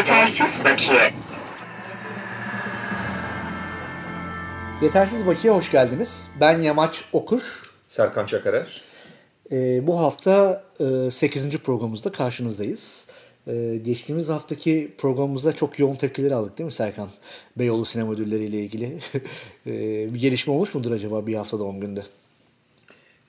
[0.00, 1.12] Yetersiz bakiye.
[4.82, 6.30] Yetersiz Bakiye hoş geldiniz.
[6.40, 7.70] Ben Yamaç Okur.
[7.88, 8.82] Serkan Çakarer.
[9.52, 10.64] Ee, bu hafta
[11.06, 11.58] e, 8.
[11.58, 13.06] programımızda karşınızdayız.
[13.46, 17.08] Ee, geçtiğimiz haftaki programımızda çok yoğun tepkileri aldık değil mi Serkan?
[17.56, 18.84] Beyoğlu sinema ödülleriyle ilgili.
[19.66, 22.02] ee, bir gelişme olmuş mudur acaba bir haftada 10 günde?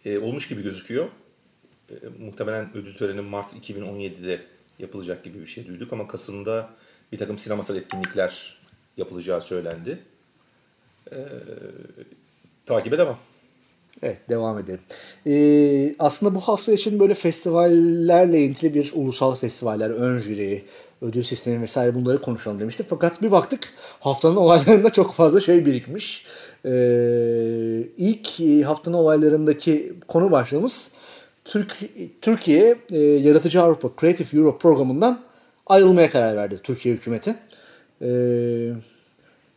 [0.05, 1.07] Ee, olmuş gibi gözüküyor.
[1.89, 4.41] Ee, muhtemelen ödül töreni Mart 2017'de
[4.81, 6.69] yapılacak gibi bir şey duyduk ama Kasım'da
[7.11, 8.57] bir takım sinemasal etkinlikler
[8.97, 9.99] yapılacağı söylendi.
[11.11, 11.15] Ee,
[12.65, 13.17] takibe devam.
[14.03, 14.79] Evet devam edelim.
[15.27, 20.63] Ee, aslında bu hafta için böyle festivallerle ilgili bir ulusal festivaller, ön jüri,
[21.01, 22.85] ödül sistemi vesaire bunları konuşalım demiştik.
[22.89, 26.25] Fakat bir baktık haftanın olaylarında çok fazla şey birikmiş.
[26.65, 30.91] Ee, ilk haftanın olaylarındaki konu başlığımız
[31.45, 31.77] Türk,
[32.21, 35.19] Türkiye e, Yaratıcı Avrupa Creative Europe programından
[35.67, 37.35] ayrılmaya karar verdi Türkiye hükümeti.
[38.01, 38.71] Ee,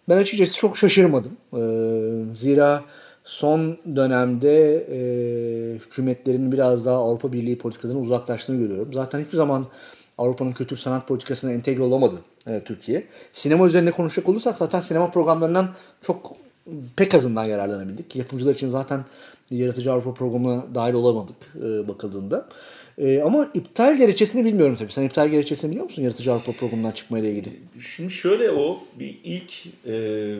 [0.08, 1.32] ben açıkçası çok şaşırmadım.
[1.52, 2.82] Ee, zira
[3.24, 4.98] son dönemde e,
[5.74, 8.92] hükümetlerin biraz daha Avrupa Birliği politikalarına uzaklaştığını görüyorum.
[8.92, 9.66] Zaten hiçbir zaman
[10.18, 13.04] Avrupa'nın kültür sanat politikasına entegre olamadı e, Türkiye.
[13.32, 15.68] Sinema üzerine konuşacak olursak zaten sinema programlarından
[16.02, 16.32] çok
[16.96, 18.16] pek azından yararlanabildik.
[18.16, 19.04] Yapımcılar için zaten
[19.50, 22.48] Yaratıcı Avrupa programına dahil olamadık e, bakıldığında.
[22.98, 24.92] E, ama iptal gerekçesini bilmiyorum tabii.
[24.92, 27.52] Sen iptal gerekçesini biliyor musun Yaratıcı Avrupa programından çıkmayla ilgili?
[27.80, 29.52] Şimdi şöyle o bir ilk
[29.86, 30.34] e,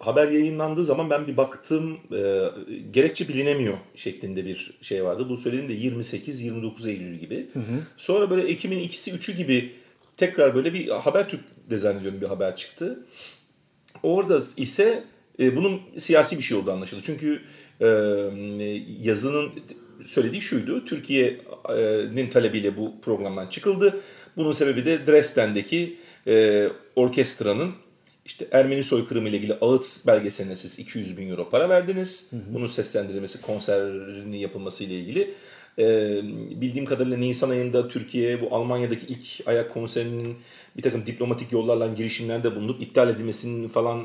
[0.00, 2.50] haber yayınlandığı zaman ben bir baktım e,
[2.92, 5.26] gerekçe bilinemiyor şeklinde bir şey vardı.
[5.28, 7.46] Bu söylediğim de 28-29 Eylül gibi.
[7.52, 7.80] Hı hı.
[7.96, 9.72] Sonra böyle Ekim'in ikisi üçü gibi
[10.16, 12.98] tekrar böyle bir Habertürk'te zannediyorum bir haber çıktı.
[14.02, 15.04] Orada ise
[15.40, 17.00] e, bunun siyasi bir şey olduğu anlaşıldı.
[17.04, 17.40] Çünkü
[19.02, 19.50] yazının
[20.04, 20.84] söylediği şuydu.
[20.84, 24.00] Türkiye'nin talebiyle bu programdan çıkıldı.
[24.36, 27.72] Bunun sebebi de Dresden'deki e, orkestranın
[28.24, 32.26] işte Ermeni soykırımı ile ilgili ağıt belgeseline siz 200 bin euro para verdiniz.
[32.30, 32.40] Hı hı.
[32.54, 35.34] Bunun seslendirilmesi, konserinin yapılması ile ilgili.
[35.78, 36.20] Ee,
[36.60, 40.36] bildiğim kadarıyla Nisan ayında Türkiye bu Almanya'daki ilk ayak konserinin
[40.76, 44.04] bir takım diplomatik yollarla girişimlerde bulunup iptal edilmesinin falan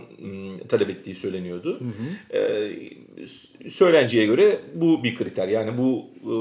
[0.69, 1.79] talep ettiği söyleniyordu.
[1.79, 2.37] Hı hı.
[2.37, 5.47] Ee, söylenceye göre bu bir kriter.
[5.47, 6.33] Yani bu e,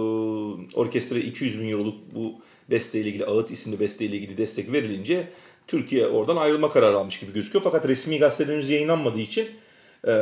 [0.76, 2.32] orkestra 200 bin euroluk bu
[2.70, 5.28] besteyle ilgili Ağıt isimli besteyle ilgili destek verilince
[5.66, 7.64] Türkiye oradan ayrılma kararı almış gibi gözüküyor.
[7.64, 9.46] Fakat resmi gazetelerin henüz yayınlanmadığı için
[10.06, 10.12] e,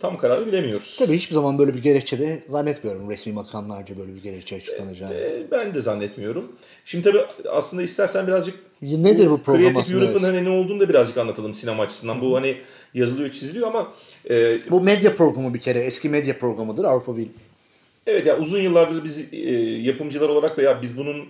[0.00, 0.96] tam kararı bilemiyoruz.
[0.98, 5.14] Tabii hiçbir zaman böyle bir gerekçe de zannetmiyorum resmi makamlarca böyle bir gerekçe açıklanacağını.
[5.14, 6.52] E, ben de zannetmiyorum.
[6.84, 10.04] Şimdi tabii aslında istersen birazcık Nedir bu program Creative aslında?
[10.04, 12.16] Europe'ın hani ne olduğunu da birazcık anlatalım sinema açısından.
[12.16, 12.20] Hı.
[12.20, 12.56] Bu hani
[12.94, 13.92] yazılıyor çiziliyor ama...
[14.30, 17.30] E, bu medya programı bir kere eski medya programıdır Avrupa Birliği.
[18.06, 21.24] Evet ya uzun yıllardır biz e, yapımcılar olarak da ya biz bunun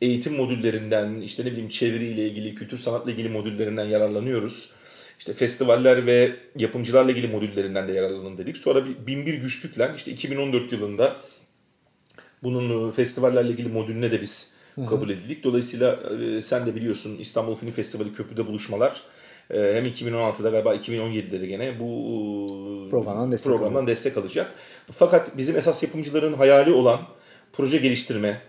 [0.00, 4.70] eğitim modüllerinden, işte ne bileyim çeviriyle ilgili, kültür sanatla ilgili modüllerinden yararlanıyoruz.
[5.18, 8.56] İşte festivaller ve yapımcılarla ilgili modüllerinden de yararlanalım dedik.
[8.56, 11.16] Sonra bir binbir güçlükle işte 2014 yılında
[12.42, 14.52] bunun festivallerle ilgili modülüne de biz
[14.88, 15.44] kabul edildik.
[15.44, 15.98] Dolayısıyla
[16.42, 19.02] sen de biliyorsun İstanbul Film Festivali Köprüde buluşmalar
[19.48, 24.52] hem 2016'da galiba 2017'de de gene bu programdan destek, programdan destek alacak.
[24.92, 27.00] Fakat bizim esas yapımcıların hayali olan
[27.52, 28.40] proje geliştirme,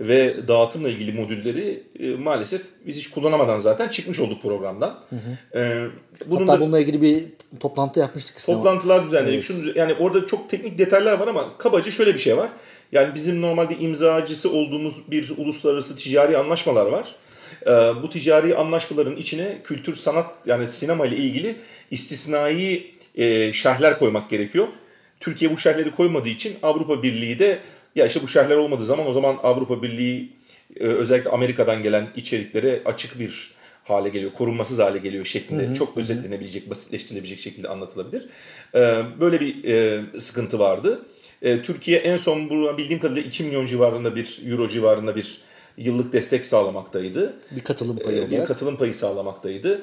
[0.00, 4.98] ve dağıtımla ilgili modülleri e, maalesef biz hiç kullanamadan zaten çıkmış olduk programdan.
[5.10, 5.60] Hı hı.
[5.60, 5.86] E,
[6.26, 7.24] bunun Hatta da, bununla ilgili bir
[7.60, 8.46] toplantı yapmıştık.
[8.46, 9.34] Toplantılar düzenledik.
[9.34, 9.44] Evet.
[9.44, 12.48] Şunu, yani orada çok teknik detaylar var ama kabaca şöyle bir şey var.
[12.92, 17.14] Yani bizim normalde imzacısı olduğumuz bir uluslararası ticari anlaşmalar var.
[17.62, 21.56] E, bu ticari anlaşmaların içine kültür, sanat yani sinema ile ilgili
[21.90, 24.68] istisnai e, şerhler koymak gerekiyor.
[25.20, 27.58] Türkiye bu şerhleri koymadığı için Avrupa Birliği de
[27.96, 30.32] ya işte bu şerhler olmadığı zaman o zaman Avrupa Birliği
[30.80, 35.74] e, özellikle Amerika'dan gelen içeriklere açık bir hale geliyor, korunmasız hale geliyor şeklinde hı hı.
[35.74, 38.28] çok özetlenebilecek, basitleştirilebilecek şekilde anlatılabilir.
[38.74, 41.06] E, böyle bir e, sıkıntı vardı.
[41.62, 45.40] Türkiye en son bildiğim kadarıyla 2 milyon civarında bir euro civarında bir
[45.76, 47.36] yıllık destek sağlamaktaydı.
[47.50, 48.30] Bir katılım payı olarak.
[48.30, 49.80] Bir katılım payı sağlamaktaydı.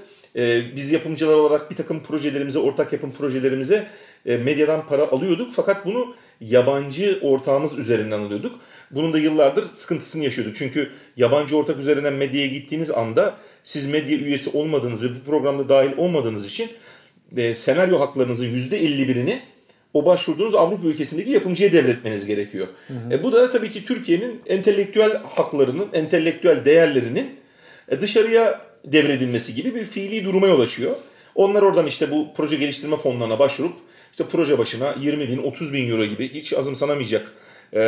[0.75, 3.87] Biz yapımcılar olarak bir takım projelerimize, ortak yapım projelerimize
[4.25, 5.53] medyadan para alıyorduk.
[5.53, 8.59] Fakat bunu yabancı ortağımız üzerinden alıyorduk.
[8.91, 10.55] Bunun da yıllardır sıkıntısını yaşıyorduk.
[10.55, 13.33] Çünkü yabancı ortak üzerinden medyaya gittiğiniz anda
[13.63, 16.69] siz medya üyesi olmadığınız ve bu programda dahil olmadığınız için
[17.37, 19.39] e, senaryo haklarınızın %51'ini
[19.93, 22.67] o başvurduğunuz Avrupa ülkesindeki yapımcıya devretmeniz gerekiyor.
[22.87, 23.13] Hı hı.
[23.13, 27.29] E, bu da tabii ki Türkiye'nin entelektüel haklarının, entelektüel değerlerinin
[27.89, 30.95] e, dışarıya devredilmesi gibi bir fiili duruma yol açıyor.
[31.35, 33.73] Onlar oradan işte bu proje geliştirme fonlarına başvurup
[34.13, 37.31] işte proje başına 20 bin, 30 bin euro gibi hiç azımsanamayacak
[37.73, 37.79] e,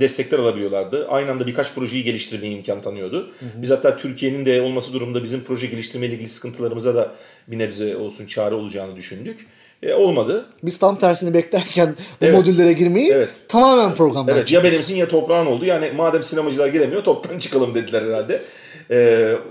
[0.00, 1.08] destekler alabiliyorlardı.
[1.08, 3.30] Aynı anda birkaç projeyi geliştirmeye imkan tanıyordu.
[3.56, 7.10] Biz hatta Türkiye'nin de olması durumunda bizim proje geliştirme ile ilgili sıkıntılarımıza da
[7.48, 9.46] bir nebze olsun çare olacağını düşündük.
[9.82, 10.46] E, olmadı.
[10.62, 12.34] Biz tam tersini beklerken bu Evet.
[12.34, 13.28] modüllere girmeyi Evet.
[13.48, 14.64] tamamen programdan Evet çıktık.
[14.64, 15.64] ya benimsin ya toprağın oldu.
[15.64, 18.42] Yani madem sinemacılar giremiyor toptan çıkalım dediler herhalde.
[18.90, 18.96] E,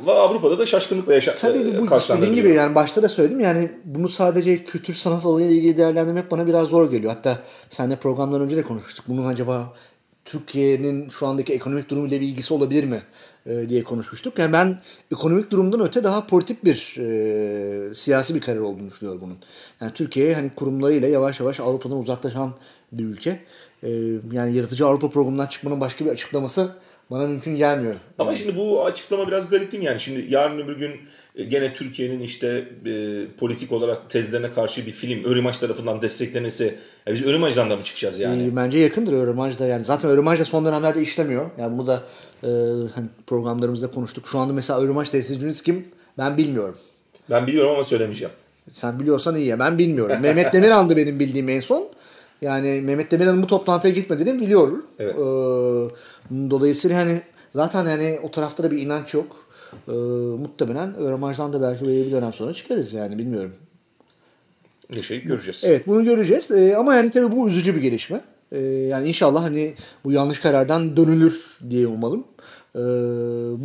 [0.07, 3.39] ve Avrupa'da da şaşkınlıkla yaşa Tabii e, bu karşılandı dediğim gibi yani başta da söyledim
[3.39, 7.13] yani bunu sadece kültür sanat alanıyla ilgili değerlendirmek bana biraz zor geliyor.
[7.13, 7.39] Hatta
[7.69, 9.05] seninle programdan önce de konuşmuştuk.
[9.07, 9.73] Bunun acaba
[10.25, 13.01] Türkiye'nin şu andaki ekonomik durumuyla bir ilgisi olabilir mi
[13.45, 14.39] e, diye konuşmuştuk.
[14.39, 14.77] Yani ben
[15.11, 19.37] ekonomik durumdan öte daha politik bir e, siyasi bir karar olduğunu düşünüyorum bunun.
[19.81, 22.53] Yani Türkiye hani kurumlarıyla yavaş yavaş Avrupa'dan uzaklaşan
[22.91, 23.39] bir ülke.
[23.83, 23.89] E,
[24.31, 26.71] yani yaratıcı Avrupa programından çıkmanın başka bir açıklaması
[27.11, 27.95] bana mümkün gelmiyor.
[28.19, 29.87] Ama şimdi bu açıklama biraz garip değil mi?
[29.87, 30.91] Yani şimdi yarın öbür gün
[31.35, 37.13] e, gene Türkiye'nin işte e, politik olarak tezlerine karşı bir film Örimaç tarafından desteklenirse ya
[37.13, 38.47] biz Örimaç'dan da mı çıkacağız yani?
[38.47, 39.83] E, bence yakındır Euromaj da yani.
[39.83, 40.09] Zaten
[40.39, 41.49] da son dönemlerde işlemiyor.
[41.57, 42.03] Yani bunu da
[42.43, 42.49] e,
[42.95, 44.27] hani programlarımızda konuştuk.
[44.27, 45.85] Şu anda mesela Euromaj temsilcimiz kim?
[46.17, 46.75] Ben bilmiyorum.
[47.29, 48.33] Ben biliyorum ama söylemeyeceğim.
[48.69, 49.59] Sen biliyorsan iyi ya.
[49.59, 50.17] Ben bilmiyorum.
[50.21, 51.87] Mehmet Demirhan'dı benim bildiğim en son.
[52.41, 54.85] Yani Mehmet Demirhan'ın bu toplantıya gitmediğini biliyorum.
[54.99, 55.15] Evet.
[55.15, 55.93] Ee,
[56.49, 59.45] dolayısıyla hani zaten hani o tarafta da bir inanç yok.
[59.87, 59.91] Ee,
[60.41, 63.53] muhtemelen Euromaj'dan da belki böyle bir dönem sonra çıkarız yani bilmiyorum.
[64.95, 65.63] Yaşayıp göreceğiz.
[65.65, 66.51] Evet bunu göreceğiz.
[66.51, 68.21] Ee, ama yani tabii bu üzücü bir gelişme.
[68.51, 72.23] Ee, yani inşallah hani bu yanlış karardan dönülür diye umalım.
[72.75, 72.79] Ee,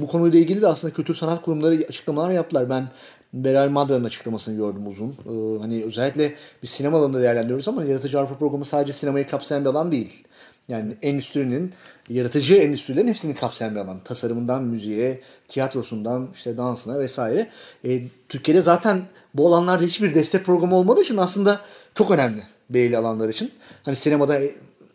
[0.02, 2.70] bu konuyla ilgili de aslında kültür sanat kurumları açıklamalar yaptılar.
[2.70, 2.88] Ben
[3.32, 5.08] Beral Madra'nın açıklamasını gördüm uzun.
[5.08, 9.70] Ee, hani özellikle biz sinema alanında değerlendiriyoruz ama Yaratıcı Avrupa programı sadece sinemayı kapsayan bir
[9.70, 10.24] alan değil.
[10.68, 11.72] Yani endüstrinin,
[12.08, 14.00] yaratıcı endüstrilerin hepsini kapsayan bir alan.
[14.00, 17.48] Tasarımından müziğe, tiyatrosundan işte dansına vesaire.
[17.84, 19.02] E, Türkiye'de zaten
[19.34, 21.60] bu alanlarda hiçbir destek programı olmadığı için aslında
[21.94, 23.50] çok önemli belli alanlar için.
[23.82, 24.40] Hani sinemada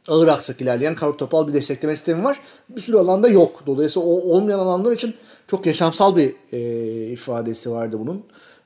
[0.07, 2.39] ağır aksak ilerleyen karot topal bir destekleme sistemi var.
[2.69, 3.63] Bir sürü alanda yok.
[3.67, 5.15] Dolayısıyla o olmayan alanlar için
[5.47, 6.59] çok yaşamsal bir e,
[7.11, 8.23] ifadesi vardı bunun.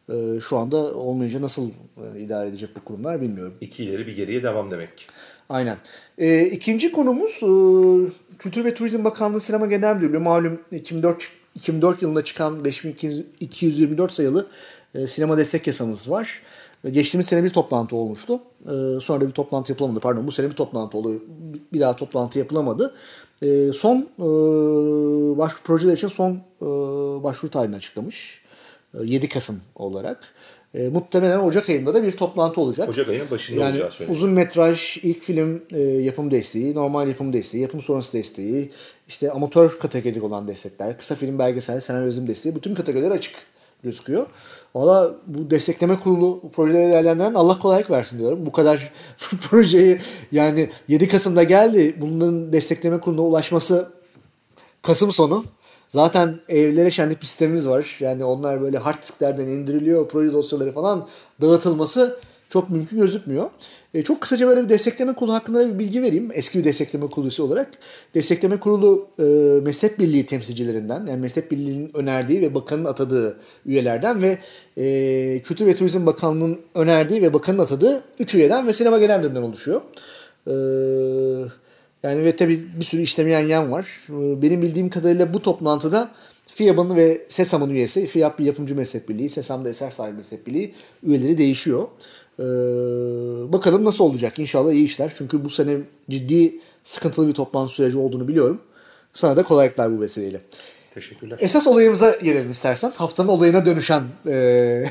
[0.10, 3.54] E, şu anda olmayınca nasıl e, idare edecek bu kurumlar bilmiyorum.
[3.62, 4.90] İki ileri bir geriye devam demek.
[5.50, 5.78] Aynen.
[6.18, 7.50] E, ikinci konumuz e,
[8.40, 14.48] Kültür ve Turizm Bakanlığı Sinema Genel Müdürlüğü malum 2004 2004 yılında çıkan 5224 sayılı
[14.96, 16.42] e, sinema destek yasamız var.
[16.84, 18.40] E, geçtiğimiz sene bir toplantı olmuştu.
[18.66, 20.00] E, sonra bir toplantı yapılamadı.
[20.00, 21.22] Pardon bu sene bir toplantı oluyor.
[21.74, 22.94] Bir daha toplantı yapılamadı.
[23.42, 24.28] E, son e,
[25.38, 26.66] başvuru projeler için son e,
[27.24, 28.42] başvuru tarihini açıklamış.
[28.94, 30.34] E, 7 Kasım olarak.
[30.74, 32.90] E, muhtemelen Ocak ayında da bir toplantı olacak.
[32.90, 34.18] Ocak ayının başında Yani olacağı söyleniyor.
[34.18, 38.72] uzun metraj, ilk film e, yapım desteği, normal yapım desteği, yapım sonrası desteği,
[39.08, 43.36] işte amatör kategorik olan destekler, kısa film belgesel, senaryo desteği bütün kategoriler açık
[43.84, 44.26] gözüküyor.
[44.76, 48.46] Valla bu destekleme kurulu bu projeleri değerlendiren Allah kolaylık versin diyorum.
[48.46, 48.92] Bu kadar
[49.42, 50.00] projeyi
[50.32, 51.96] yani 7 Kasım'da geldi.
[51.98, 53.88] Bunların destekleme kuruluna ulaşması
[54.82, 55.44] Kasım sonu.
[55.90, 57.98] Zaten evlere şenlik bir sistemimiz var.
[58.00, 60.08] Yani onlar böyle hard disklerden indiriliyor.
[60.08, 61.08] Proje dosyaları falan
[61.42, 62.20] dağıtılması
[62.50, 63.50] çok mümkün gözükmüyor.
[63.94, 66.30] E, çok kısaca böyle bir destekleme kurulu hakkında da bir bilgi vereyim.
[66.34, 67.70] Eski bir destekleme kurulu üyesi olarak.
[68.16, 69.24] Destekleme kurulu e,
[69.62, 74.38] meslek birliği temsilcilerinden, yani meslek birliğinin önerdiği ve bakanın atadığı üyelerden ve
[74.78, 79.42] e, Kültür ve Turizm Bakanlığı'nın önerdiği ve bakanın atadığı 3 üyeden ve sinema genel müdüründen
[79.42, 79.82] oluşuyor.
[80.48, 80.54] Eee
[82.04, 83.88] yani ve tabii bir sürü işlemeyen yan var.
[84.10, 86.12] Ee, Benim bildiğim kadarıyla bu toplantıda
[86.48, 90.74] FİAB'ın ve SESAM'ın üyesi, FİAB bir yapımcı meslek birliği, SESAM da eser sahibi meslek birliği
[91.04, 91.88] üyeleri değişiyor.
[92.40, 92.44] Ee,
[93.54, 94.40] bakalım nasıl olacak.
[94.40, 95.14] İnşallah iyi işler.
[95.18, 95.78] Çünkü bu sene
[96.10, 98.62] ciddi sıkıntılı bir toplantı süreci olduğunu biliyorum.
[99.14, 100.42] Sana da kolaylıklar bu vesileyle.
[100.94, 101.38] Teşekkürler.
[101.42, 102.92] Esas olayımıza gelelim istersen.
[102.96, 104.34] Haftanın olayına dönüşen, e,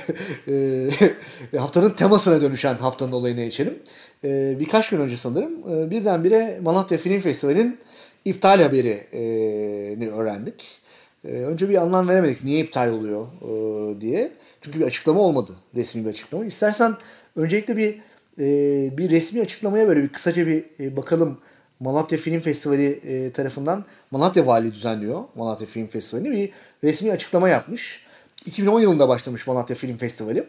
[0.49, 3.79] e, haftanın temasına dönüşen haftanın olayına geçelim.
[4.25, 7.79] E, birkaç gün önce sanırım e, birdenbire Malatya Film Festivali'nin
[8.25, 10.81] iptal haberini öğrendik.
[11.25, 14.33] E, önce bir anlam veremedik niye iptal oluyor e, diye.
[14.61, 15.53] Çünkü bir açıklama olmadı.
[15.75, 16.45] Resmi bir açıklama.
[16.45, 16.95] İstersen
[17.37, 17.99] öncelikle bir
[18.39, 21.39] e, bir resmi açıklamaya böyle bir kısaca bir e, bakalım.
[21.81, 25.25] Malatya Film Festivali e, tarafından Malatya Vali düzenliyor.
[25.35, 26.51] Malatya Film Festivali bir
[26.85, 28.07] resmi açıklama yapmış.
[28.47, 30.45] 2010 yılında başlamış Malatya Film Festivali.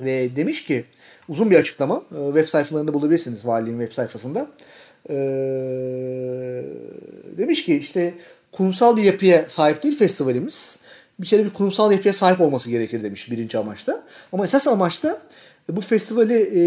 [0.00, 0.84] Ve demiş ki
[1.28, 2.02] uzun bir açıklama.
[2.12, 4.46] E, web sayfalarında bulabilirsiniz valiliğin web sayfasında.
[5.10, 5.16] E,
[7.38, 8.14] demiş ki işte
[8.52, 10.78] kurumsal bir yapıya sahip değil festivalimiz.
[11.18, 14.02] Bir kere bir kurumsal yapıya sahip olması gerekir demiş birinci amaçta.
[14.32, 15.18] Ama esas amaçta
[15.68, 16.62] bu festivali e,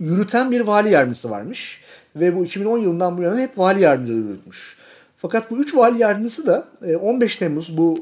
[0.00, 1.80] yürüten bir vali yardımcısı varmış.
[2.16, 4.76] Ve bu 2010 yılından bu yana hep vali yardımcıları yürütmüş.
[5.16, 7.98] Fakat bu üç vali yardımcısı da e, 15 Temmuz bu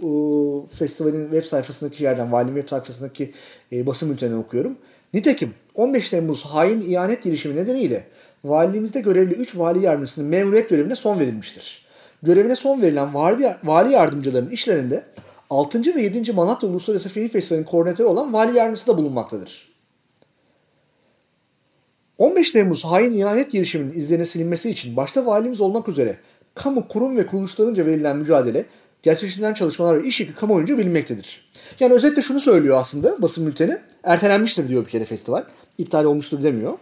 [0.72, 3.32] e, festivalin web sayfasındaki yerden, valinin web sayfasındaki
[3.72, 4.76] e, basın bülteni okuyorum.
[5.14, 8.06] Nitekim 15 Temmuz hain ihanet girişimi nedeniyle
[8.44, 11.86] valiliğimizde görevli 3 vali yardımcısının memuriyet görevine son verilmiştir.
[12.22, 15.04] Görevine son verilen vali, vali yardımcılarının işlerinde
[15.50, 15.94] 6.
[15.94, 16.32] ve 7.
[16.32, 19.68] Malatya Uluslararası Film Festivali'nin koordinatörü olan vali yardımcısı da bulunmaktadır.
[22.18, 26.16] 15 Temmuz hain ihanet girişiminin izlerine silinmesi için başta valimiz olmak üzere
[26.54, 28.66] kamu kurum ve kuruluşlarınca verilen mücadele,
[29.02, 31.46] gerçekleştirilen çalışmalar ve iş yükü kamuoyunca bilinmektedir.
[31.80, 33.78] Yani özetle şunu söylüyor aslında basın bülteni.
[34.04, 35.44] Ertelenmiştir diyor bir kere festival.
[35.78, 36.72] İptal olmuştur demiyor.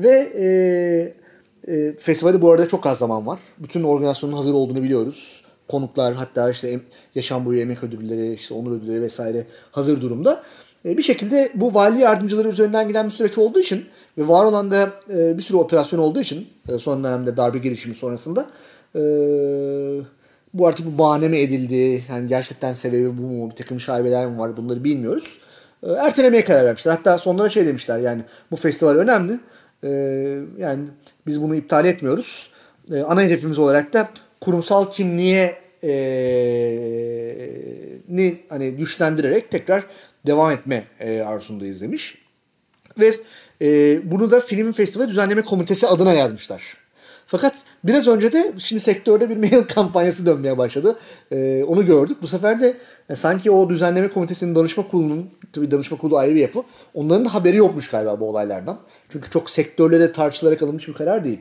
[0.00, 3.38] Ve e, e, festivalde bu arada çok az zaman var.
[3.58, 5.42] Bütün organizasyonun hazır olduğunu biliyoruz.
[5.68, 6.80] Konuklar hatta işte
[7.14, 10.42] yaşam boyu emek ödülleri, işte onur ödülleri vesaire hazır durumda.
[10.84, 13.84] E, bir şekilde bu vali yardımcıları üzerinden giden bir süreç olduğu için
[14.18, 17.94] ve var olan da e, bir sürü operasyon olduğu için e, son dönemde darbe girişimi
[17.94, 18.46] sonrasında
[18.94, 19.00] e,
[20.54, 22.04] bu artık bu bahane mi edildi?
[22.10, 23.50] Yani gerçekten sebebi bu mu?
[23.50, 24.56] Bir takım şaibeler mi var?
[24.56, 25.38] Bunları bilmiyoruz.
[25.82, 26.92] E, ertelemeye karar vermişler.
[26.92, 29.40] Hatta sonlara şey demişler yani bu festival önemli.
[29.84, 29.88] E,
[30.58, 30.84] yani
[31.26, 32.50] biz bunu iptal etmiyoruz.
[32.92, 34.08] E, ana hedefimiz olarak da
[34.40, 35.90] kurumsal kimliğe e,
[38.08, 39.84] ni hani güçlendirerek tekrar
[40.26, 42.18] devam etme e, arzusundayız demiş.
[42.98, 43.14] Ve
[43.62, 46.76] e, bunu da film festival düzenleme komitesi adına yazmışlar.
[47.30, 47.54] Fakat
[47.84, 50.98] biraz önce de şimdi sektörde bir mail kampanyası dönmeye başladı.
[51.32, 52.16] Ee, onu gördük.
[52.22, 52.76] Bu sefer de
[53.10, 56.62] e, sanki o düzenleme komitesinin danışma kurulunun, tabii danışma kurulu ayrı bir yapı.
[56.94, 58.78] Onların da haberi yokmuş galiba bu olaylardan.
[59.08, 61.38] Çünkü çok sektörlere tartışılarak alınmış bir karar değil.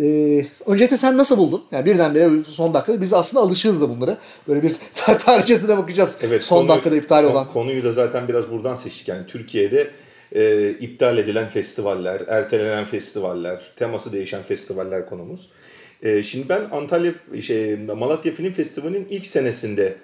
[0.00, 1.64] Ee, öncelikle sen nasıl buldun?
[1.70, 4.18] Yani birdenbire son dakikada biz aslında alışığız da bunlara.
[4.48, 4.76] Böyle bir
[5.18, 6.18] tarihçesine bakacağız.
[6.22, 7.46] Evet, son konu, dakikada iptal olan.
[7.52, 9.08] Konuyu da zaten biraz buradan seçtik.
[9.08, 9.90] Yani Türkiye'de
[10.34, 15.48] e, iptal edilen festivaller, ertelenen festivaller, teması değişen festivaller konumuz.
[16.02, 17.12] E, şimdi ben Antalya
[17.42, 19.96] şey Malatya Film Festivali'nin ilk senesinde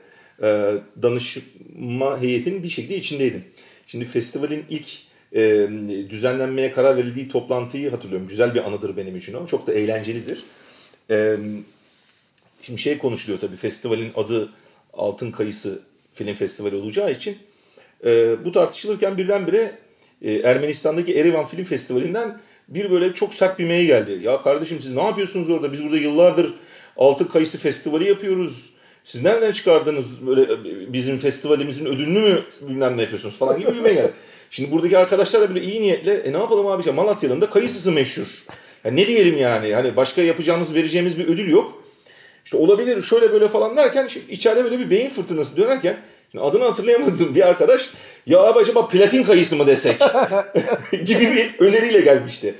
[0.42, 3.44] e, danışma heyetinin bir şekilde içindeydim.
[3.87, 4.88] Şimdi festivalin ilk
[5.34, 5.68] e,
[6.10, 8.28] düzenlenmeye karar verildiği toplantıyı hatırlıyorum.
[8.28, 9.46] Güzel bir anıdır benim için o.
[9.46, 10.44] Çok da eğlencelidir.
[11.10, 11.37] E,
[12.62, 14.49] şimdi şey konuşuluyor tabii festivalin adı
[14.92, 15.82] Altın Kayısı
[16.14, 17.38] Film Festivali olacağı için
[18.04, 19.78] e, bu tartışılırken birdenbire
[20.22, 24.18] e, Ermenistan'daki Erivan Film Festivali'nden bir böyle çok sert bir mail geldi.
[24.22, 25.72] Ya kardeşim siz ne yapıyorsunuz orada?
[25.72, 26.54] Biz burada yıllardır
[26.96, 28.70] Altın Kayısı Festivali yapıyoruz.
[29.04, 33.80] Siz nereden çıkardınız böyle e, bizim festivalimizin ödülünü mü bilmem ne yapıyorsunuz falan gibi bir
[33.80, 34.12] mail geldi.
[34.50, 38.44] Şimdi buradaki arkadaşlar da böyle iyi niyetle e ne yapalım abi Malatya'nın da kayısısı meşhur.
[38.84, 41.82] Ya ne diyelim yani hani başka yapacağımız vereceğimiz bir ödül yok.
[42.44, 45.96] İşte olabilir şöyle böyle falan derken içeride böyle bir beyin fırtınası dönerken
[46.38, 47.90] adını hatırlayamadığım bir arkadaş
[48.26, 50.00] ya abi acaba platin kayısı mı desek
[51.04, 52.54] gibi bir öneriyle gelmişti.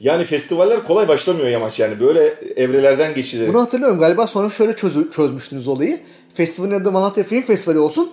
[0.00, 3.48] Yani festivaller kolay başlamıyor yamaç yani böyle evrelerden geçilir.
[3.48, 6.00] Bunu hatırlıyorum galiba sonra şöyle çöz, çözmüştünüz olayı.
[6.34, 8.10] Festivalin adı Malatya Film Festivali olsun.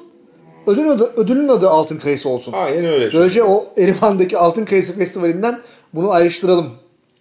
[0.67, 2.53] Ödülün adı, ödülün adı Altın Kayısı olsun.
[2.53, 3.13] Aynen öyle.
[3.13, 5.59] Böylece o Erivan'daki Altın Kayısı Festivali'nden
[5.93, 6.71] bunu ayrıştıralım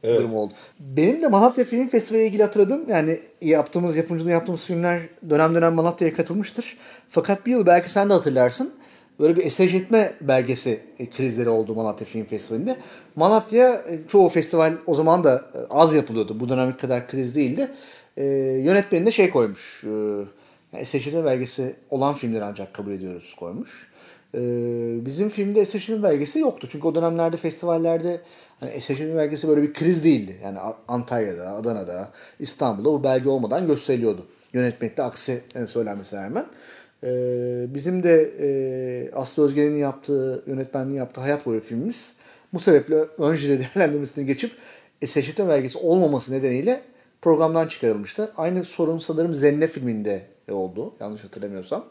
[0.03, 0.19] evet.
[0.19, 0.53] durumu oldu.
[0.81, 2.81] Benim de Malatya Film Festivali ile ilgili hatırladım.
[2.89, 6.77] Yani yaptığımız, yapımcılığı yaptığımız filmler dönem dönem Malatya'ya katılmıştır.
[7.09, 8.73] Fakat bir yıl belki sen de hatırlarsın
[9.21, 12.77] böyle bir esej etme belgesi e, krizleri oldu Malatya Film Festivali'nde.
[13.17, 16.41] Malatya e, çoğu festival o zaman da e, az yapılıyordu.
[16.41, 17.71] Bu dönemlik kadar kriz değildi.
[18.17, 18.25] E,
[18.65, 19.85] yönetmeni de şey koymuş.
[19.85, 19.89] E,
[20.73, 23.92] yani belgesi olan filmleri ancak kabul ediyoruz koymuş.
[24.35, 24.41] E,
[25.07, 26.69] bizim filmde etme belgesi yoktu.
[26.71, 28.21] Çünkü o dönemlerde festivallerde
[28.61, 30.37] hani etme belgesi böyle bir kriz değildi.
[30.45, 30.59] Yani
[30.89, 32.09] Antalya'da, Adana'da,
[32.39, 34.27] İstanbul'da bu belge olmadan gösteriliyordu.
[34.53, 36.47] Yönetmekte aksi söylenmesine rağmen.
[37.05, 42.15] Ee, bizim de e, Aslı Özge'nin yaptığı, yönetmenliği yaptığı Hayat Boyu filmimiz
[42.53, 44.53] bu sebeple ön jüri değerlendirmesini geçip
[45.03, 46.81] e, seçitim belgesi olmaması nedeniyle
[47.23, 48.33] programdan çıkarılmıştı.
[48.37, 51.85] Aynı sorun sanırım Zenne filminde oldu yanlış hatırlamıyorsam.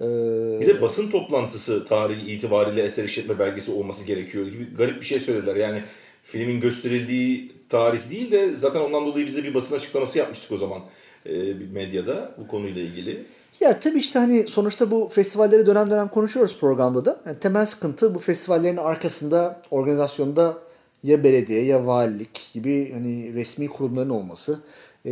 [0.00, 5.06] Ee, bir de basın toplantısı tarihi itibariyle eser işletme belgesi olması gerekiyor gibi garip bir
[5.06, 5.56] şey söylediler.
[5.56, 5.82] Yani
[6.22, 10.78] filmin gösterildiği tarih değil de zaten ondan dolayı bize bir basın açıklaması yapmıştık o zaman
[11.26, 13.24] e, medyada bu konuyla ilgili.
[13.60, 17.20] Ya tabii işte hani sonuçta bu festivalleri dönem dönem konuşuyoruz programda da.
[17.26, 20.58] Yani temel sıkıntı bu festivallerin arkasında organizasyonda
[21.02, 24.60] ya belediye ya valilik gibi hani resmi kurumların olması.
[25.06, 25.10] Ee,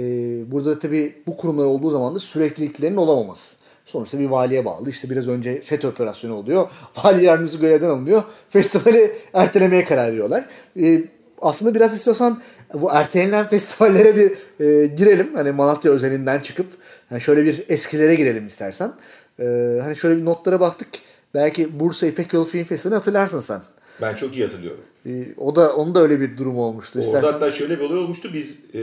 [0.53, 3.57] burada da tabii bu kurumlar olduğu zaman da sürekliliklerinin olamaması.
[3.87, 4.91] Sonuçta bir valiye bağlı.
[4.91, 6.69] İşte biraz önce FETÖ operasyonu oluyor.
[6.97, 8.23] Vali yardımcısı görevden alınıyor.
[8.51, 10.47] Festivali ertelemeye karar veriyorlar.
[10.81, 11.05] Ee,
[11.43, 12.43] aslında biraz istiyorsan
[12.75, 14.31] bu ertelenen festivallere bir
[14.65, 15.35] e, girelim.
[15.35, 16.67] Hani Malatya özelinden çıkıp
[17.11, 18.93] yani şöyle bir eskilere girelim istersen.
[19.41, 20.89] Ee, hani şöyle bir notlara baktık.
[21.35, 23.61] Belki Bursa İpek Yolu Film Festivali'ni hatırlarsın sen.
[24.03, 24.81] Ben çok iyi hatırlıyorum.
[25.07, 26.99] Ee, o da onun da öyle bir durum olmuştu.
[26.99, 27.33] Orada istersen...
[27.33, 28.31] hatta şöyle bir olay olmuştu.
[28.35, 28.81] Biz e,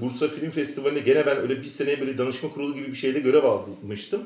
[0.00, 3.44] Bursa Film Festivali'nde gene ben öyle bir seneye böyle danışma kurulu gibi bir şeyde görev
[3.44, 4.20] almıştım.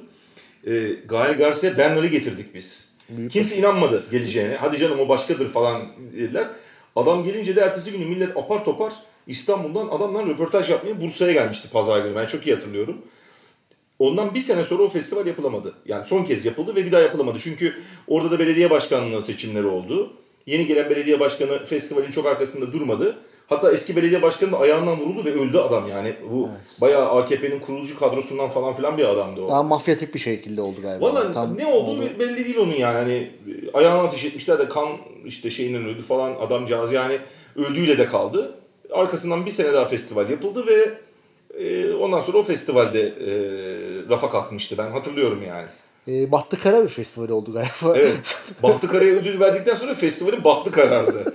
[0.67, 2.89] E, Gael Garcia Bernal'i getirdik biz.
[3.09, 4.57] Büyük Kimse inanmadı geleceğine.
[4.57, 6.47] Hadi canım o başkadır falan dediler.
[6.97, 8.93] Adam gelince de ertesi günü millet apar topar
[9.27, 12.15] İstanbul'dan adamlar röportaj yapmaya Bursa'ya gelmişti pazar günü.
[12.17, 12.97] Ben çok iyi hatırlıyorum.
[13.99, 15.75] Ondan bir sene sonra o festival yapılamadı.
[15.87, 17.39] Yani son kez yapıldı ve bir daha yapılamadı.
[17.39, 17.75] Çünkü
[18.09, 20.13] orada da belediye başkanlığı seçimleri oldu.
[20.47, 23.17] Yeni gelen belediye başkanı festivalin çok arkasında durmadı.
[23.49, 26.15] Hatta eski belediye başkanı da ayağından vuruldu ve öldü adam yani.
[26.31, 26.81] Bu evet.
[26.81, 29.49] bayağı AKP'nin kurucu kadrosundan falan filan bir adamdı o.
[29.49, 31.07] Daha mafyatik bir şekilde oldu galiba.
[31.07, 32.11] Valla Tam ne oldu oldu.
[32.19, 32.99] belli değil onun yani.
[32.99, 33.31] Hani
[33.75, 34.89] ayağına ateş etmişler de kan
[35.25, 37.19] işte şeyinden öldü falan adamcağız yani
[37.57, 38.55] öldüğüyle de kaldı.
[38.93, 40.99] Arkasından bir sene daha festival yapıldı ve
[41.65, 43.33] e, ondan sonra o festivalde e,
[44.11, 45.67] rafa kalkmıştı ben hatırlıyorum yani.
[46.09, 47.99] E, Bahtı Kara bir festival oldu galiba.
[47.99, 48.53] Evet.
[48.63, 51.35] Bahtı Kara'ya ödül verdikten sonra festivalin Bahtı Karar'dı.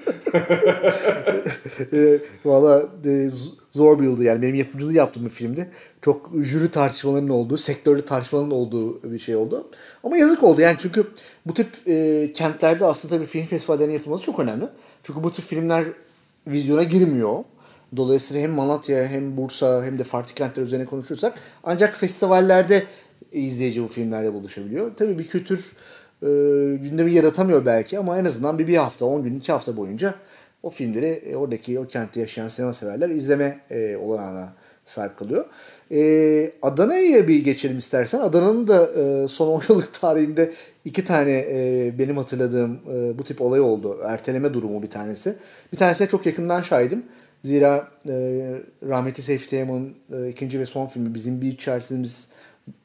[1.93, 3.29] e, Valla e,
[3.71, 4.41] zor bir yıldı yani.
[4.41, 5.69] Benim yapımcılığı yaptığım bir filmdi.
[6.01, 9.67] Çok jüri tartışmalarının olduğu, sektörlü tartışmaların olduğu bir şey oldu.
[10.03, 11.07] Ama yazık oldu yani çünkü
[11.45, 14.65] bu tip e, kentlerde aslında tabii film festivallerinin yapılması çok önemli.
[15.03, 15.85] Çünkü bu tip filmler
[16.47, 17.43] vizyona girmiyor.
[17.97, 22.83] Dolayısıyla hem Malatya hem Bursa hem de farklı kentler üzerine konuşursak ancak festivallerde
[23.31, 24.91] izleyici bu filmlerle buluşabiliyor.
[24.95, 25.73] Tabii bir kültür
[26.21, 26.27] e,
[26.75, 30.15] gündemi yaratamıyor belki ama en azından bir, bir hafta, 10 gün, 2 hafta boyunca
[30.63, 34.53] o filmleri e, oradaki o kentte yaşayan sinema severler izleme e, olanağına
[34.85, 35.45] sahip kalıyor.
[35.91, 38.19] E, Adana'ya bir geçelim istersen.
[38.19, 40.51] Adana'nın da e, son 10 yıllık tarihinde
[40.85, 43.99] iki tane e, benim hatırladığım e, bu tip olay oldu.
[44.05, 45.35] Erteleme durumu bir tanesi.
[45.73, 47.03] Bir tanesine çok yakından şahidim.
[47.43, 48.13] Zira e,
[48.89, 52.29] rahmetli Seyfi Teğmen'in e, ikinci ve son filmi bizim bir çaresizliğimiz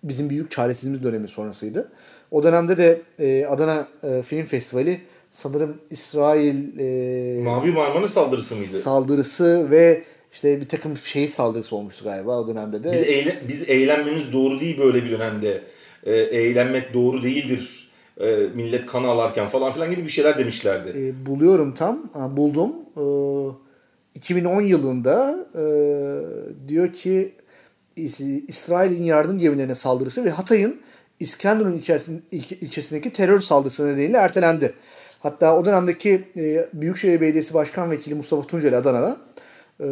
[0.03, 1.89] bizim büyük çaresizliğimiz dönemi sonrasıydı.
[2.31, 5.01] O dönemde de e, Adana e, Film Festivali
[5.31, 8.69] sanırım İsrail e, Mavi Marmara saldırısı mıydı?
[8.69, 12.93] Saldırısı ve işte bir takım şey saldırısı olmuştu galiba o dönemde de.
[12.93, 15.63] Biz, eyle, biz eğlenmemiz doğru değil böyle bir dönemde.
[16.05, 17.91] E, eğlenmek doğru değildir.
[18.21, 20.99] E, millet kan alarken falan filan gibi bir şeyler demişlerdi.
[20.99, 22.11] E, buluyorum tam.
[22.13, 22.73] Ha, buldum.
[22.97, 23.05] E,
[24.15, 25.65] 2010 yılında e,
[26.69, 27.33] diyor ki
[27.97, 30.81] İsrail'in yardım gemilerine saldırısı ve Hatay'ın
[31.21, 31.83] İskenderun
[32.61, 34.75] ilçesindeki terör saldırısı nedeniyle ertelendi.
[35.21, 39.17] Hatta o dönemdeki e, Büyükşehir Belediyesi Başkan Vekili Mustafa Tunceli Adana'da
[39.81, 39.87] e,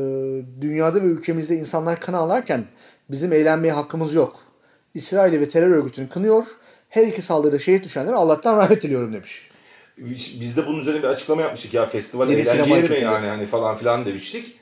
[0.61, 2.64] dünyada ve ülkemizde insanlar kan ağlarken
[3.11, 4.40] bizim eğlenmeye hakkımız yok.
[4.94, 6.44] İsrail ve terör örgütünü kınıyor.
[6.88, 9.50] Her iki saldırıda şehit düşenlere Allah'tan rahmet diliyorum demiş.
[10.40, 13.46] Biz de bunun üzerine bir açıklama yapmıştık ya festival Yeni eğlence yeri mi yani hani
[13.46, 14.62] falan filan demiştik.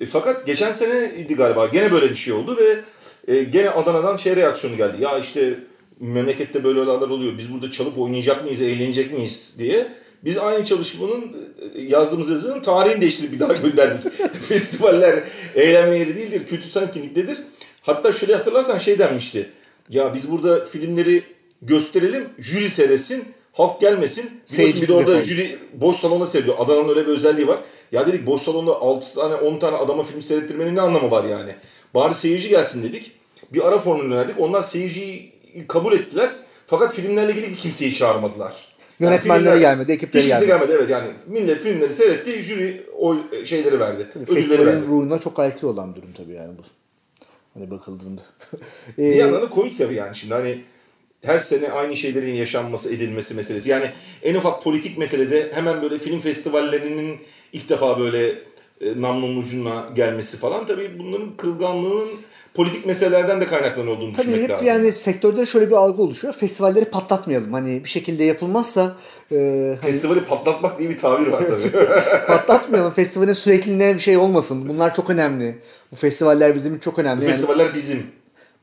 [0.00, 2.80] E, fakat geçen sene idi galiba gene böyle bir şey oldu ve
[3.34, 5.02] e, gene Adana'dan şey reaksiyonu geldi.
[5.02, 5.58] Ya işte
[6.00, 7.38] memlekette böyle olaylar oluyor.
[7.38, 9.88] Biz burada çalıp oynayacak mıyız, eğlenecek miyiz diye.
[10.24, 11.36] Biz aynı çalışmanın
[11.74, 14.12] e, yazdığımız yazının tarihini değiştirip bir daha gönderdik.
[14.48, 17.38] Festivaller eğlenme yeri değildir, kültürsel kimliktedir.
[17.82, 19.50] Hatta şöyle hatırlarsan şey denmişti.
[19.88, 21.22] Ya biz burada filmleri
[21.62, 24.30] gösterelim, jüri seyretsin, halk gelmesin.
[24.52, 26.56] Biliyorsun bir de orada jüri boş salona seyrediyor.
[26.58, 27.58] Adana'nın öyle bir özelliği var.
[27.92, 31.54] Ya dedik boş salonda 6 tane 10 tane adama film seyrettirmenin ne anlamı var yani?
[31.94, 33.12] Bari seyirci gelsin dedik.
[33.52, 34.36] Bir ara formülü verdik.
[34.38, 35.32] Onlar seyirciyi
[35.68, 36.30] kabul ettiler.
[36.66, 38.52] Fakat filmlerle ilgili kimseyi çağırmadılar.
[39.00, 40.46] Yani Yönetmenler gelmedi, ekipleri gelmedi.
[40.46, 40.72] gelmedi.
[40.74, 44.06] Evet yani millet filmleri seyretti, jüri o şeyleri verdi.
[44.14, 46.62] Tabii, festivalin ruhuna çok aykırı olan durum tabii yani bu.
[47.54, 48.22] Hani bakıldığında.
[48.98, 50.60] bir yandan da komik tabii yani şimdi hani
[51.24, 53.70] her sene aynı şeylerin yaşanması, edilmesi meselesi.
[53.70, 53.90] Yani
[54.22, 57.18] en ufak politik meselede hemen böyle film festivallerinin
[57.52, 58.28] ilk defa böyle
[58.80, 62.08] e, namlunun ucuna gelmesi falan tabii bunların kırılganlığının
[62.54, 64.66] politik meselelerden de kaynaklanıyor olduğunu Tabii düşünmek hep lazım.
[64.66, 66.34] yani sektörde şöyle bir algı oluşuyor.
[66.34, 67.52] Festivalleri patlatmayalım.
[67.52, 68.96] Hani bir şekilde yapılmazsa
[69.32, 69.36] e,
[69.80, 69.92] hani...
[69.92, 71.86] festivali patlatmak diye bir tabir var tabii.
[72.26, 72.92] patlatmayalım.
[72.92, 74.68] Festivalin sürekliliğine bir şey olmasın.
[74.68, 75.58] Bunlar çok önemli.
[75.92, 77.20] Bu festivaller bizim çok önemli.
[77.20, 77.32] Bu yani...
[77.32, 78.02] festivaller bizim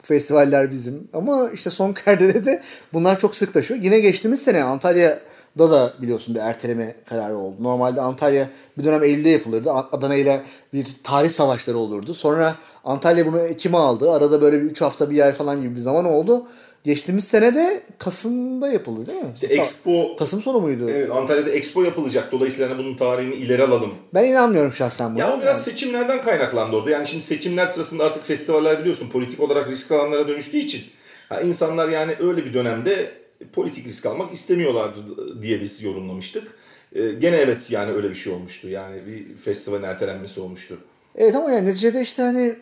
[0.04, 1.08] festivaller bizim.
[1.14, 2.62] Ama işte son kerdede de
[2.94, 3.80] bunlar çok sıklaşıyor.
[3.84, 7.64] Yine geçtiğimiz sene Antalya'da da biliyorsun bir erteleme kararı oldu.
[7.64, 9.72] Normalde Antalya bir dönem Eylül'de yapılırdı.
[9.72, 10.42] Adana ile
[10.74, 12.14] bir tarih savaşları olurdu.
[12.14, 14.12] Sonra Antalya bunu Ekim'e aldı.
[14.12, 16.46] Arada böyle bir 3 hafta bir ay falan gibi bir zaman oldu.
[16.84, 19.32] Geçtiğimiz sene de Kasım'da yapıldı değil mi?
[19.36, 20.16] İşte Expo.
[20.20, 20.90] Kasım sonu muydu?
[20.90, 22.32] Evet, Antalya'da Expo yapılacak.
[22.32, 23.94] Dolayısıyla hani bunun tarihini ileri alalım.
[24.14, 25.24] Ben inanmıyorum şahsen buna.
[25.24, 25.64] Ya o biraz yani.
[25.64, 26.90] seçimlerden kaynaklandı orada.
[26.90, 30.84] Yani şimdi seçimler sırasında artık festivaller biliyorsun politik olarak risk alanlara dönüştüğü için.
[31.30, 33.12] Ha, insanlar yani öyle bir dönemde
[33.54, 35.00] politik risk almak istemiyorlardı
[35.42, 36.48] diye biz yorumlamıştık.
[36.96, 38.70] Ee, gene evet yani öyle bir şey olmuştu.
[38.70, 40.78] Yani bir festivalin ertelenmesi olmuştu.
[41.16, 42.56] Evet ama yani neticede işte hani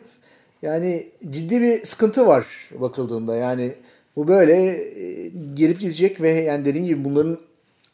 [0.62, 3.36] yani ciddi bir sıkıntı var bakıldığında.
[3.36, 3.74] Yani
[4.16, 7.38] bu böyle e, gelip gidecek ve yani dediğim gibi bunların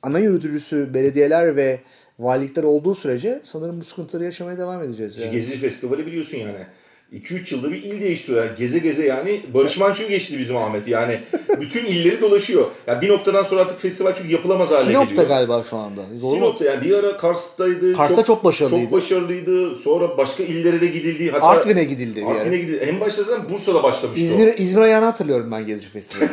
[0.02, 1.80] ana yürütücüsü belediyeler ve
[2.20, 5.18] valilikler olduğu sürece sanırım bu sıkıntıları yaşamaya devam edeceğiz.
[5.18, 5.32] Yani.
[5.32, 6.68] Gezi Festivali biliyorsun yani.
[7.16, 8.46] 2-3 yılda bir il değiştiriyor.
[8.46, 10.88] Yani geze geze yani Barış Manço geçti bizim Ahmet.
[10.88, 11.20] Yani
[11.62, 12.66] bütün illeri dolaşıyor.
[12.88, 15.28] Yani bir noktadan sonra artık festival çünkü yapılamaz hale Sinop'ta geliyor.
[15.28, 16.02] galiba şu anda.
[16.22, 16.32] Doğru?
[16.32, 17.94] Sinop'ta yani bir ara Kars'taydı.
[17.94, 18.84] Kars'ta çok başarılıydı.
[18.84, 19.76] Çok başarılıydı.
[19.76, 21.32] Sonra başka illere de gidildi.
[21.32, 22.58] Hatta Artvin'e gidildi Artvin'e yere.
[22.66, 22.84] gidildi.
[22.86, 24.24] En başta zaten Bursa'da başlamıştı o.
[24.26, 26.30] İzmir, İzmir ayağını hatırlıyorum ben Gezici Festivali.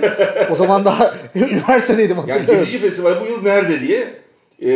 [0.50, 2.58] o zaman daha üniversitedeydim Yani hatırlıyorum.
[2.64, 4.08] Gezici Festivali bu yıl nerede diye
[4.62, 4.70] e,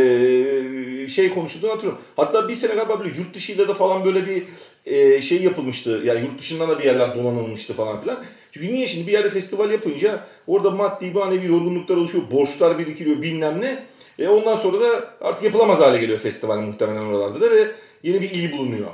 [1.08, 2.02] şey konuşulduğunu hatırlıyorum.
[2.16, 4.42] Hatta bir sene galiba böyle yurt dışıyla da falan böyle bir
[4.86, 6.02] e, şey yapılmıştı.
[6.04, 8.24] Yani yurt dışından da bir yerler donanılmıştı falan filan.
[8.52, 12.24] Çünkü niye şimdi bir yerde festival yapınca orada maddi manevi yorgunluklar oluşuyor.
[12.30, 13.84] Borçlar birikiliyor bilmem ne.
[14.18, 17.70] E ondan sonra da artık yapılamaz hale geliyor festival muhtemelen oralarda da ve
[18.02, 18.90] yeni bir il bulunuyor.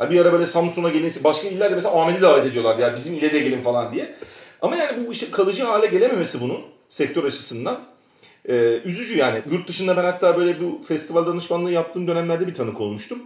[0.00, 2.78] Ya bir ara böyle Samsun'a gelinse başka illerde mesela Ahmet'i davet ediyorlar.
[2.78, 4.14] Yani bizim ile de gelin falan diye.
[4.62, 7.80] Ama yani bu işte kalıcı hale gelememesi bunun sektör açısından
[8.48, 9.42] ee, üzücü yani.
[9.50, 13.22] Yurt dışında ben hatta böyle bu festival danışmanlığı yaptığım dönemlerde bir tanık olmuştum.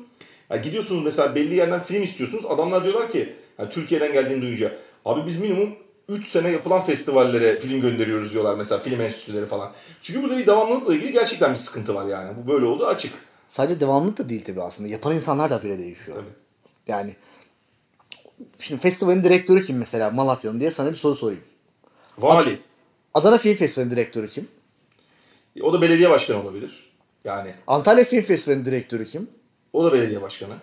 [0.50, 2.46] Yani gidiyorsunuz mesela belli yerden film istiyorsunuz.
[2.46, 4.72] Adamlar diyorlar ki yani Türkiye'den geldiğini duyunca
[5.04, 5.70] abi biz minimum
[6.08, 9.72] 3 sene yapılan festivallere film gönderiyoruz diyorlar mesela film enstitüleri falan.
[10.02, 12.32] Çünkü burada bir devamlılıkla ilgili gerçekten bir sıkıntı var yani.
[12.36, 13.12] Bu böyle oldu açık.
[13.48, 14.88] Sadece devamlılık da değil tabii aslında.
[14.88, 16.16] Yapan insanlar da böyle değişiyor.
[16.16, 16.34] Tabii.
[16.86, 17.16] Yani
[18.58, 21.42] şimdi festivalin direktörü kim mesela Malatya'nın diye sana bir soru sorayım.
[22.18, 22.58] Vali.
[23.14, 24.48] Adana Film Festivali'nin direktörü kim?
[25.62, 26.90] O da belediye başkanı olabilir.
[27.24, 29.28] Yani Antalya Film Festivali'nin direktörü kim?
[29.76, 30.54] o da belediye başkanı.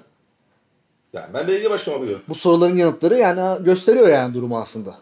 [1.14, 2.24] Yani ben belediye başkanı oluyorum.
[2.30, 4.96] Bu soruların yanıtları yani gösteriyor yani durumu aslında.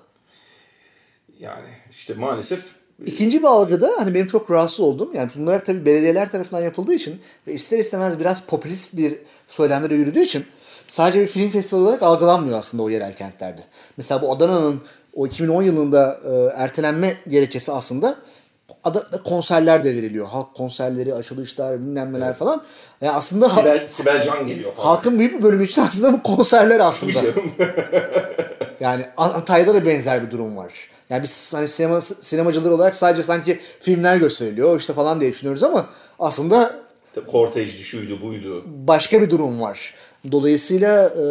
[1.39, 5.10] Yani işte maalesef İkinci bir algıda hani benim çok rahatsız oldum.
[5.13, 9.15] Yani bunlar tabii belediyeler tarafından yapıldığı için ve ister istemez biraz popülist bir
[9.47, 10.45] söylemlere yürüdüğü için
[10.88, 13.63] sadece bir film festivali olarak algılanmıyor aslında o yerel kentlerde.
[13.97, 14.82] Mesela bu Adana'nın
[15.13, 18.17] o 2010 yılında e, ertelenme gerekçesi aslında
[18.84, 20.28] Adana'da konserler de veriliyor.
[20.28, 22.62] Halk konserleri, açılışlar, bilmem neler falan.
[23.02, 24.88] Yani aslında Sibel, Sibel Can geliyor falan.
[24.88, 27.13] halkın büyük bir bölümü için aslında bu konserler aslında.
[27.22, 27.52] Tabii.
[28.80, 30.74] Yani An- Antalya'da da benzer bir durum var.
[31.10, 35.89] Yani biz hani sinema sinemacılar olarak sadece sanki filmler gösteriliyor işte falan diye düşünüyoruz ama
[36.20, 36.76] aslında
[37.32, 38.63] Kortejdi, şuydu, buydu.
[38.65, 39.94] başka bir durum var.
[40.32, 41.24] Dolayısıyla e,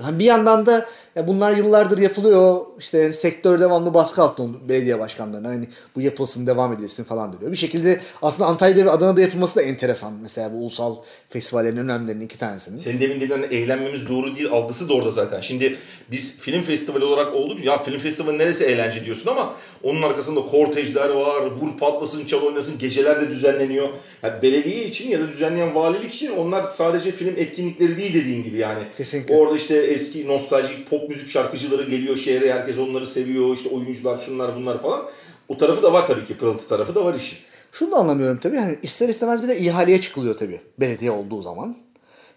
[0.00, 2.60] hani bir yandan da ya bunlar yıllardır yapılıyor.
[2.78, 5.48] İşte sektör devamlı baskı altında belediye başkanlarına.
[5.48, 7.52] Hani bu yapılsın, devam edilsin falan diyor.
[7.52, 10.12] Bir şekilde aslında Antalya'da ve Adana'da yapılması da enteresan.
[10.22, 10.96] Mesela bu ulusal
[11.28, 12.76] festivallerin önemlilerinden iki tanesinin.
[12.76, 15.40] Senin demin dediğin eğlenmemiz doğru değil algısı da orada zaten.
[15.40, 15.76] Şimdi
[16.10, 21.08] biz film festivali olarak olduk ya film festivali neresi eğlence diyorsun ama onun arkasında kortejler
[21.08, 23.88] var, vur patlasın, çal oynasın, geceler de düzenleniyor.
[24.22, 28.58] Yani belediye için ya da düzenleyen valilik için onlar sadece film etkinlikleri değil dediğin gibi
[28.58, 28.82] yani.
[28.96, 29.36] Kesinlikle.
[29.36, 34.56] Orada işte eski nostaljik pop müzik şarkıcıları geliyor şehre herkes onları seviyor işte oyuncular şunlar
[34.56, 35.04] bunlar falan.
[35.48, 37.38] O tarafı da var tabii ki pırıltı tarafı da var işin.
[37.72, 38.56] Şunu da anlamıyorum tabii.
[38.56, 40.60] Hani ister istemez bir de ihaleye çıkılıyor tabii.
[40.80, 41.76] Belediye olduğu zaman.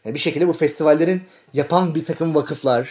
[0.06, 1.22] Yani bir şekilde bu festivallerin
[1.54, 2.90] yapan bir takım vakıflar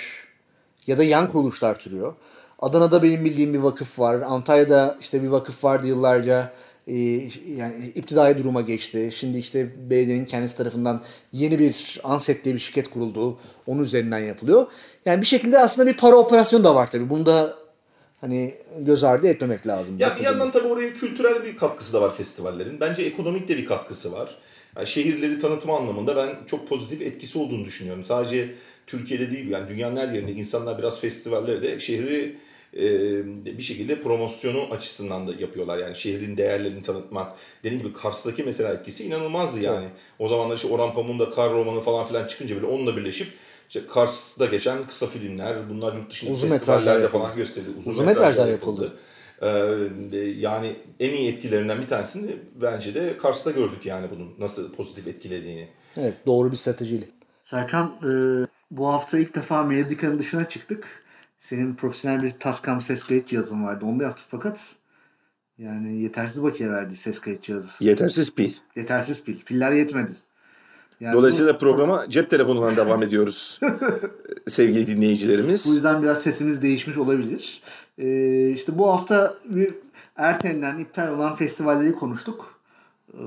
[0.87, 2.15] ya da yan kuruluşlar türüyor.
[2.59, 4.21] Adana'da benim bildiğim bir vakıf var.
[4.21, 6.53] Antalya'da işte bir vakıf vardı yıllarca.
[6.87, 6.95] Ee,
[7.57, 9.11] yani iptidai duruma geçti.
[9.13, 13.39] Şimdi işte belediyenin kendisi tarafından yeni bir Anset diye bir şirket kuruldu.
[13.67, 14.67] Onun üzerinden yapılıyor.
[15.05, 17.11] Yani bir şekilde aslında bir para operasyonu da var tabii.
[17.11, 17.55] Bunu da
[18.21, 19.99] hani göz ardı etmemek lazım.
[19.99, 22.81] Ya bir yandan tabii oraya kültürel bir katkısı da var festivallerin.
[22.81, 24.37] Bence ekonomik de bir katkısı var.
[24.77, 28.03] Yani şehirleri tanıtma anlamında ben çok pozitif etkisi olduğunu düşünüyorum.
[28.03, 28.55] Sadece
[28.87, 32.37] Türkiye'de değil yani dünyanın her yerinde insanlar biraz festivalleri de şehri
[33.59, 35.79] bir şekilde promosyonu açısından da yapıyorlar.
[35.79, 37.33] Yani şehrin değerlerini tanıtmak.
[37.65, 39.87] Dediğim gibi Kars'taki mesela etkisi inanılmazdı yani.
[40.19, 43.29] O zamanlar işte Orhan Pamuk'un da Kar romanı falan filan çıkınca bile onunla birleşip
[43.69, 47.23] işte Kars'ta geçen kısa filmler bunlar yurt dışında Uzun festivallerde yapıldı.
[47.23, 47.71] falan gösterildi.
[47.87, 48.93] Uzun metrajlar yapıldı.
[49.43, 49.47] Ee,
[50.13, 52.31] de- yani en iyi etkilerinden bir tanesini
[52.63, 55.69] bence de Kars'ta gördük yani bunun nasıl pozitif etkilediğini.
[55.97, 57.05] Evet doğru bir stratejiyle.
[57.45, 58.11] Serkan e,
[58.71, 61.06] bu hafta ilk defa Melodica'nın dışına çıktık.
[61.41, 63.85] Senin profesyonel bir Tascam ses kayıt cihazın vardı.
[63.85, 64.75] Onu da yaptık fakat
[65.59, 67.69] yani yetersiz bakiye verdi ses kayıt cihazı.
[67.81, 68.53] Yetersiz pil.
[68.77, 69.41] Yetersiz pil.
[69.41, 70.13] Piller yetmedi.
[71.01, 73.61] Yani Dolayısıyla programa cep telefonundan devam ediyoruz
[74.47, 75.67] sevgili bu, bu dinleyicilerimiz.
[75.67, 77.63] yüzden biraz sesimiz değişmiş olabilir.
[77.99, 79.75] E, işte bu hafta bir
[80.17, 82.56] ertelenen, iptal olan festivalleri konuştuk.
[83.17, 83.25] E,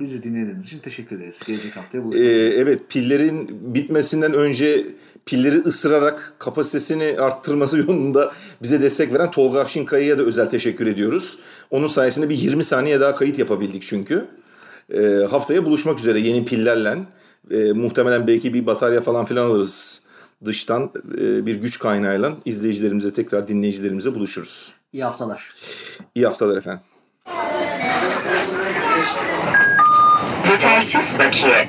[0.00, 1.40] bizi dinlediğiniz için teşekkür ederiz.
[1.46, 2.26] Gelecek haftaya Ee, buluşalım.
[2.56, 4.86] evet pillerin bitmesinden önce
[5.26, 11.38] pilleri ısırarak kapasitesini arttırması yolunda bize destek veren Tolga Afşinkaya'ya da özel teşekkür ediyoruz.
[11.70, 14.26] Onun sayesinde bir 20 saniye daha kayıt yapabildik çünkü.
[14.92, 15.00] Ee,
[15.30, 16.98] haftaya buluşmak üzere yeni pillerle.
[17.50, 20.00] Ee, muhtemelen belki bir batarya falan filan alırız
[20.44, 24.72] dıştan e, bir güç kaynağıyla izleyicilerimize tekrar dinleyicilerimize buluşuruz.
[24.92, 25.52] İyi haftalar.
[26.14, 26.80] İyi haftalar efendim.
[30.50, 31.68] Yetersiz bakiye.